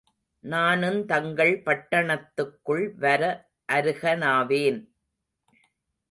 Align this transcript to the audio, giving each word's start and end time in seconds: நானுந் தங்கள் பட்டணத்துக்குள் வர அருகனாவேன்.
நானுந் 0.43 1.05
தங்கள் 1.05 1.51
பட்டணத்துக்குள் 1.65 2.85
வர 2.95 3.21
அருகனாவேன். 3.71 4.79